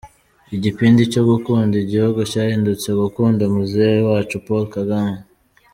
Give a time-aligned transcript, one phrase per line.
[0.55, 5.17] Igipindi cyo gukunda igihugu cyahindutse gukunda muzehe wacu Paulo Kagame.